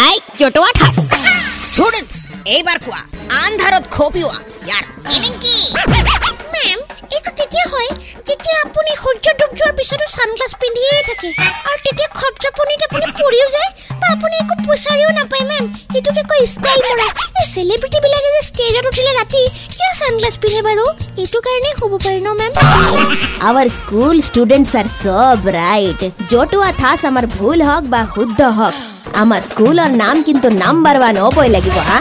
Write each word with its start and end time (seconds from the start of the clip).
আই 0.00 0.16
জটোৱা 0.38 0.70
এইবাৰ 2.50 2.78
কোৱা 2.84 3.00
আন্ধাৰত 3.38 3.84
খপিওৱা 3.94 4.38
ইয়াৰ 4.60 4.84
মিনিং 5.06 5.32
কি 5.42 5.54
মেম 6.54 6.78
এইটো 7.14 7.30
তেতিয়া 7.38 7.66
হয় 7.72 7.90
যেতিয়া 8.28 8.56
আপুনি 8.60 8.90
সূৰ্য 9.02 9.26
ডুব 9.40 9.50
যোৱাৰ 9.58 9.74
পিছতো 9.78 10.06
ছানগ্লাছ 10.14 10.52
পিন্ধিয়ে 10.60 10.96
থাকে 11.08 11.30
আৰু 11.64 11.78
তেতিয়া 11.84 12.08
খপ 12.18 12.34
জপনিত 12.44 12.80
আপুনি 12.88 13.06
পৰিও 13.20 13.48
যায় 13.56 13.70
বা 14.00 14.06
আপুনি 14.14 14.34
একো 14.42 14.54
পইচাৰিও 14.62 15.10
নাপায় 15.18 15.44
মেম 15.50 15.64
সেইটোকে 15.92 16.22
কয় 16.30 16.46
ষ্টাইল 16.54 16.80
মৰা 16.88 17.08
এই 17.34 17.46
চেলিব্ৰিটিবিলাকে 17.54 18.30
যে 18.36 18.42
ষ্টেজত 18.48 18.84
উঠিলে 18.90 19.12
ৰাতি 19.20 19.42
সানগ্লাস 20.00 20.36
পিন্ধে 20.42 20.60
বাৰু 20.68 20.84
এইটো 21.22 21.38
কাৰণে 21.46 21.70
হ'ব 21.78 21.92
পাৰে 22.04 22.18
ন 22.20 22.28
ma'am 22.38 22.52
our 23.48 23.68
school 23.78 24.16
students 24.28 24.72
are 24.80 24.88
চব 24.96 25.38
ৰাইট 25.58 26.00
জতুৱা 26.30 26.70
থাচ 26.80 27.00
আমাৰ 27.10 27.24
ভুল 27.36 27.58
হওক 27.68 27.84
বা 27.94 28.00
শুদ্ধ 28.14 28.40
হওক 28.58 28.74
আমাৰ 29.22 29.40
স্কুলৰ 29.50 29.90
নাম 30.02 30.16
কিন্তু 30.26 30.46
নাম্বাৰ 30.62 30.96
ওৱান 31.00 31.16
হ'বই 31.24 31.48
লাগিব 31.56 31.76
হা 31.88 31.98